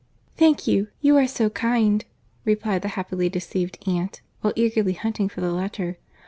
[0.35, 0.87] "Thank you.
[1.01, 2.03] You are so kind!"
[2.43, 5.97] replied the happily deceived aunt, while eagerly hunting for the letter.